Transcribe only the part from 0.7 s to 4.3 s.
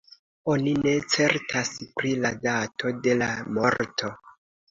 ne certas pri la dato de la morto.